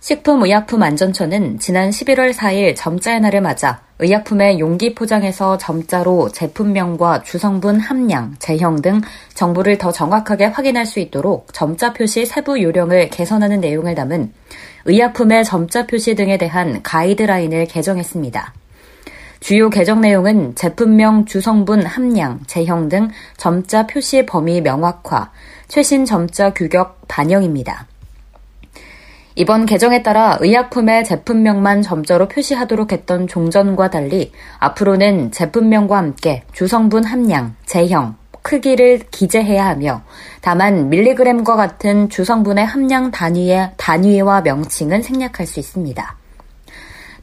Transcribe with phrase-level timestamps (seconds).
[0.00, 8.82] 식품의약품안전처는 지난 11월 4일 점자의 날을 맞아 의약품의 용기 포장에서 점자로 제품명과 주성분 함량, 제형
[8.82, 9.00] 등
[9.34, 14.32] 정보를 더 정확하게 확인할 수 있도록 점자 표시 세부 요령을 개선하는 내용을 담은
[14.84, 18.52] 의약품의 점자 표시 등에 대한 가이드라인을 개정했습니다.
[19.40, 25.32] 주요 개정 내용은 제품명, 주성분 함량, 제형 등 점자 표시 범위 명확화,
[25.68, 27.86] 최신 점자 규격 반영입니다.
[29.38, 37.54] 이번 개정에 따라 의약품의 제품명만 점자로 표시하도록 했던 종전과 달리 앞으로는 제품명과 함께 주성분 함량,
[37.66, 40.00] 제형, 크기를 기재해야 하며
[40.40, 46.16] 다만 밀리그램과 같은 주성분의 함량 단위의 단위와 명칭은 생략할 수 있습니다.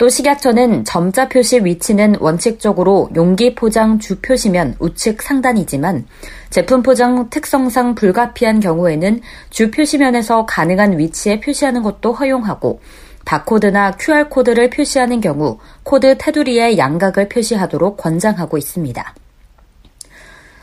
[0.00, 6.06] 또 식약처는 점자 표시 위치는 원칙적으로 용기 포장 주 표시면 우측 상단이지만
[6.48, 12.80] 제품 포장 특성상 불가피한 경우에는 주 표시면에서 가능한 위치에 표시하는 것도 허용하고
[13.26, 19.14] 바코드나 QR코드를 표시하는 경우 코드 테두리에 양각을 표시하도록 권장하고 있습니다.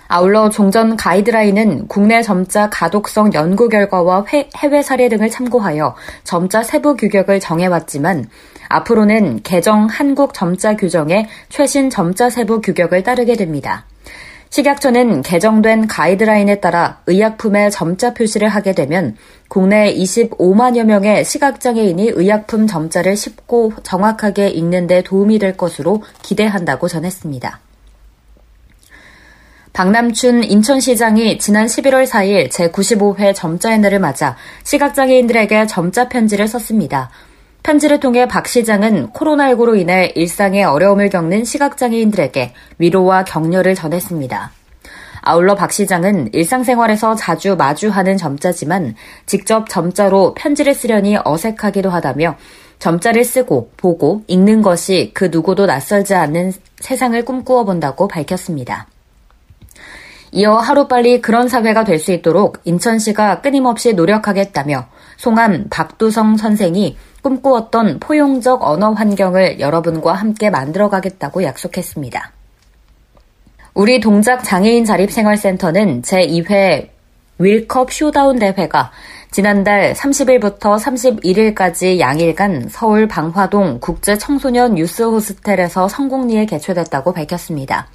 [0.08, 7.40] 아울러 종전 가이드라인은 국내 점자 가독성 연구 결과와 해외 사례 등을 참고하여 점자 세부 규격을
[7.40, 8.26] 정해왔지만
[8.70, 13.86] 앞으로는 개정 한국 점자 규정의 최신 점자 세부 규격을 따르게 됩니다.
[14.50, 19.18] 식약처는 개정된 가이드라인에 따라 의약품에 점자 표시를 하게 되면
[19.50, 27.60] 국내 25만여 명의 시각장애인이 의약품 점자를 쉽고 정확하게 읽는 데 도움이 될 것으로 기대한다고 전했습니다.
[29.74, 37.12] 박남춘 인천시장이 지난 11월 4일 제95회 점자의 날을 맞아 시각장애인들에게 점자 편지를 썼습니다.
[37.64, 44.52] 편지를 통해 박 시장은 코로나19로 인해 일상에 어려움을 겪는 시각장애인들에게 위로와 격려를 전했습니다.
[45.22, 48.96] 아울러 박 시장은 일상생활에서 자주 마주하는 점자지만
[49.26, 52.38] 직접 점자로 편지를 쓰려니 어색하기도 하다며
[52.80, 58.88] 점자를 쓰고 보고 읽는 것이 그 누구도 낯설지 않는 세상을 꿈꾸어 본다고 밝혔습니다.
[60.32, 68.64] 이어 하루빨리 그런 사회가 될 수 있도록 인천시가 끊임없이 노력하겠다며 송암 박두성 선생이 꿈꾸었던 포용적
[68.64, 72.32] 언어 환경을 여러분과 함께 만들어가겠다고 약속했습니다.
[73.74, 76.90] 우리 동작 장애인 자립생활센터는 제2회
[77.40, 78.92] 윌컵 showdown 대회가
[79.32, 87.88] 지난달 30일부터 31일까지 양일간 서울 방화동 국제 청소년 유스 호스텔에서 성공리에 개최됐다고 밝혔습니다.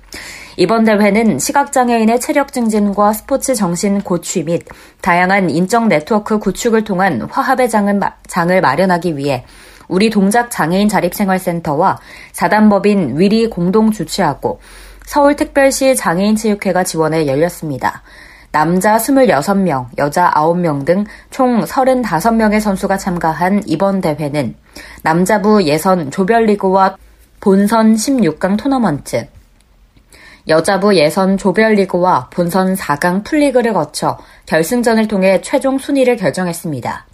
[0.57, 4.63] 이번 대회는 시각장애인의 체력 증진과 스포츠 정신 고취 및
[5.01, 9.45] 다양한 인적 네트워크 구축을 통한 화합의 장을, 장을 마련하기 위해
[9.89, 11.99] 우리 동작 장애인 자립생활센터와
[12.33, 14.61] 사단법인 위리 공동 주최하고
[15.07, 18.03] 서울특별시 장애인체육회가 지원해 열렸습니다.
[18.53, 24.55] 남자 26명, 여자 9명 등 총 35명의 선수가 참가한 이번 대회는
[25.03, 26.97] 남자부 예선 조별리그와
[27.41, 29.27] 본선 16강 토너먼트,
[30.49, 37.07] 여자부 예선 조별리그와 본선 4강 풀리그를 거쳐 결승전을 통해 최종 순위를 결정했습니다.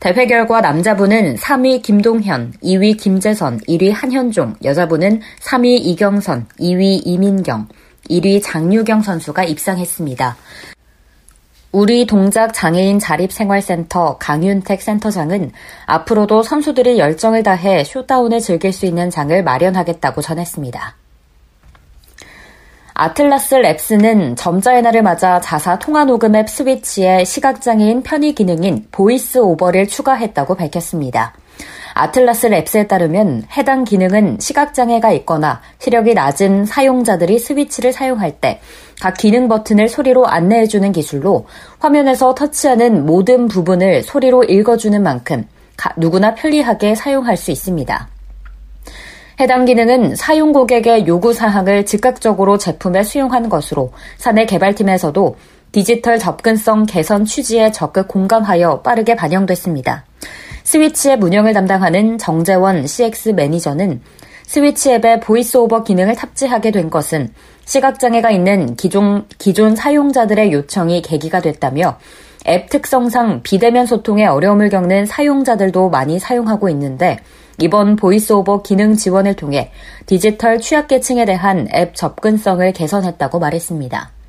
[0.00, 7.68] 대회 결과 남자부는 3위 김동현, 2위 김재선, 1위 한현종, 여자부는 3위 이경선, 2위 이민경,
[8.10, 10.36] 1위 장유경 선수가 입상했습니다.
[11.72, 15.52] 우리 동작 장애인 자립생활센터 강윤택 센터장은
[15.86, 20.96] 앞으로도 선수들이 열정을 다해 showdown을 즐길 수 있는 장을 마련하겠다고 전했습니다.
[22.94, 30.56] Atlas Labs는 점자의 날을 맞아 자사 통화 녹음 앱 스위치에 시각장애인 편의 기능인 VoiceOver를 추가했다고
[30.56, 31.32] 밝혔습니다.
[31.94, 38.60] 아틀라스 랩스에 따르면 해당 기능은 시각장애가 있거나 시력이 낮은 사용자들이 스위치를 사용할 때
[39.00, 41.46] 각 기능 버튼을 소리로 안내해주는 기술로
[41.78, 45.46] 화면에서 터치하는 모든 부분을 소리로 읽어주는 만큼
[45.96, 48.08] 누구나 편리하게 사용할 수 있습니다.
[49.40, 55.36] 해당 기능은 사용 고객의 요구 사항을 즉각적으로 제품에 수용하는 것으로 사내 개발팀에서도
[55.72, 60.04] 디지털 접근성 개선 취지에 적극 공감하여 빠르게 반영됐습니다.
[60.70, 64.00] 스위치 앱 운영을 담당하는 정재원 CX 매니저는
[64.46, 67.32] 스위치 앱에 VoiceOver 기능을 탑재하게 된 것은
[67.64, 71.98] 시각장애가 있는 기존, 기존 사용자들의 요청이 계기가 됐다며
[72.46, 77.18] 앱 특성상 비대면 소통에 어려움을 겪는 사용자들도 많이 사용하고 있는데
[77.58, 79.72] 이번 VoiceOver 기능 지원을 통해
[80.06, 84.19] 디지털 취약계층에 대한 앱 접근성을 개선했다고 말했습니다.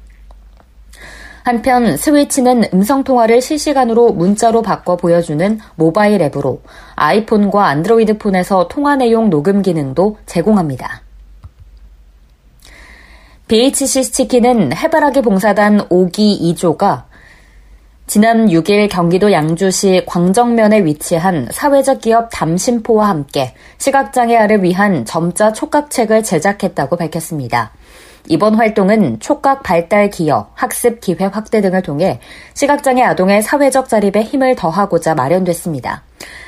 [1.43, 6.61] 한편 스위치는 음성 통화를 실시간으로 문자로 바꿔 보여주는 모바일 앱으로
[6.95, 11.01] 아이폰과 안드로이드 폰에서 통화 내용 녹음 기능도 제공합니다.
[13.47, 17.03] BHC 치킨은 해바라기 봉사단 5기 2조가
[18.07, 26.97] 지난 6일 경기도 양주시 광정면에 위치한 사회적 기업 담심포와 함께 시각장애아를 위한 점자 촉각책을 제작했다고
[26.97, 27.71] 밝혔습니다.
[28.27, 32.19] 이번 활동은 촉각 발달 기여, 학습 기회 확대 등을 통해
[32.53, 36.03] 시각장애 아동의 사회적 자립에 힘을 더하고자 마련됐습니다.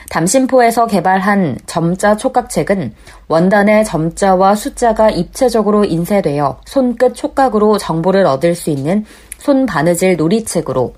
[0.09, 2.93] 담심포에서 개발한 점자 촉각책은
[3.27, 9.05] 원단의 점자와 숫자가 입체적으로 인쇄되어 손끝 촉각으로 정보를 얻을 수 있는
[9.37, 10.93] 손 바느질 놀이책으로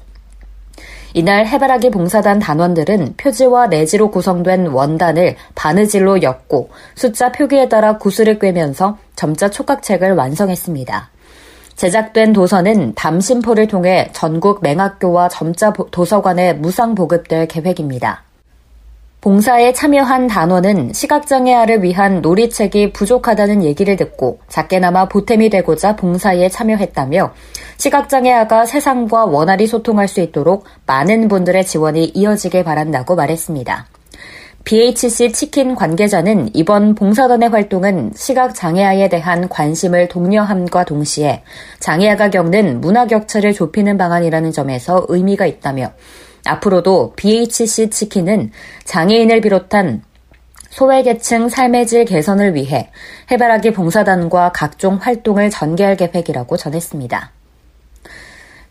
[1.18, 8.98] 이날 해바라기 봉사단 단원들은 표지와 내지로 구성된 원단을 바느질로 엮고 숫자 표기에 따라 구슬을 꿰면서
[9.16, 11.10] 점자 촉각책을 완성했습니다.
[11.78, 18.24] 제작된 도서는 담심포를 통해 전국 맹학교와 점자 도서관에 무상 보급될 계획입니다.
[19.26, 27.34] 봉사에 참여한 단원은 시각장애아를 위한 놀이책이 부족하다는 얘기를 듣고 작게나마 보탬이 되고자 봉사에 참여했다며
[27.78, 33.88] 시각장애아가 세상과 원활히 소통할 수 있도록 많은 분들의 지원이 이어지길 바란다고 말했습니다.
[34.64, 41.42] BHC 치킨 관계자는 이번 봉사단의 활동은 시각장애아에 대한 관심을 독려함과 동시에
[41.80, 45.94] 장애아가 겪는 문화 격차를 좁히는 방안이라는 점에서 의미가 있다며
[46.46, 48.52] 앞으로도 BHC 치킨은
[48.84, 50.04] 장애인을 비롯한
[50.70, 52.90] 소외계층 삶의 질 개선을 위해
[53.32, 57.32] 해바라기 봉사단과 각종 활동을 전개할 계획이라고 전했습니다.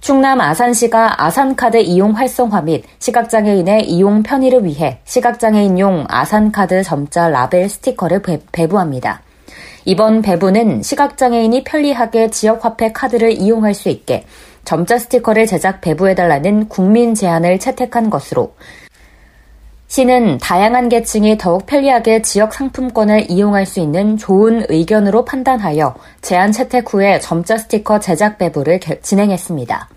[0.01, 8.21] 충남 아산시가 아산카드 이용 활성화 및 시각장애인의 이용 편의를 위해 시각장애인용 아산카드 점자 라벨 스티커를
[8.53, 9.23] 배부합니다.
[9.87, 14.27] 이번 배부는 시각장애인이 편리하게 지역화폐 카드를 이용할 수 있게
[14.65, 18.55] 점자 스티커를 제작 배부해달라는 국민 제안을 채택한 것으로
[19.87, 26.93] 시는 다양한 계층이 더욱 편리하게 지역 상품권을 이용할 수 있는 좋은 의견으로 판단하여 제안 채택
[26.93, 29.89] 후에 점자 스티커 제작 배부를 진행했습니다.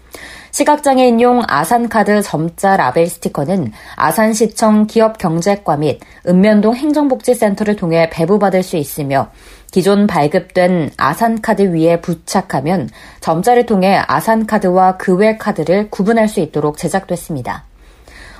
[0.57, 9.29] 시각장애인용 아산카드 점자 라벨 스티커는 아산시청 기업경제과 및 읍면동 행정복지센터를 통해 배부받을 수 있으며
[9.69, 12.89] 기존 발급된 아산카드 위에 부착하면
[13.19, 17.66] 점자를 통해 아산카드와 그외 카드를 구분할 수 있도록 제작됐습니다.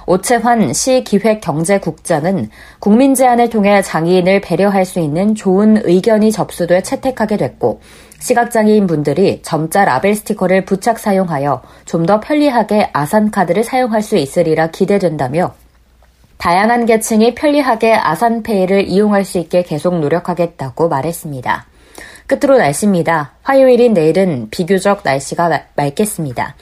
[0.07, 2.50] 오채환 시기획경제국장은
[2.80, 7.81] 국민 제안을 통해 장애인을 배려할 수 있는 좋은 의견이 접수돼 채택하게 됐고
[8.19, 15.54] 시각장애인 분들이 점자 라벨 스티커를 부착 사용하여 좀 더 편리하게 아산카드를 사용할 수 있으리라 기대된다며
[16.38, 21.65] 다양한 계층이 편리하게 아산페이를 이용할 수 있게 계속 노력하겠다고 말했습니다.
[22.27, 23.33] 끝으로 날씨입니다.
[23.42, 26.56] 화요일인 내일은 비교적 날씨가 맑겠습니다.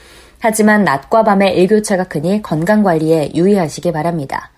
[0.45, 4.51] 하지만 낮과 밤의 일교차가 크니 건강관리에 유의하시기 바랍니다.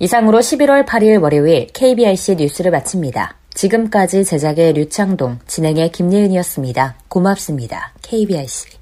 [0.00, 3.36] 이상으로 11월 8일 월요일 KBIC 뉴스를 마칩니다.
[3.54, 6.96] 지금까지 제작의 류창동, 진행의 김예은이었습니다.
[7.06, 7.92] 고맙습니다.
[8.02, 8.78] KBIC.